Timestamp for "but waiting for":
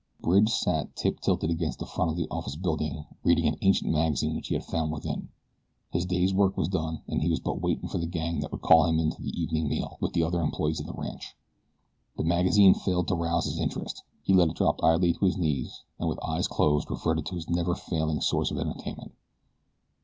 7.39-7.99